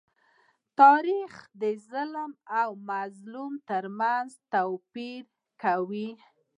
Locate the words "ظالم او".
1.89-2.69